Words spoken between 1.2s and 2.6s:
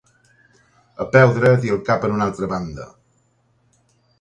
dret i el cap en una altra